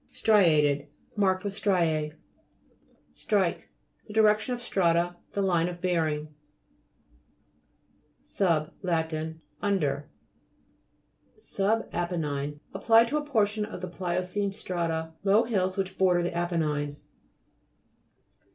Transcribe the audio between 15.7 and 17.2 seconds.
which border the Apennines.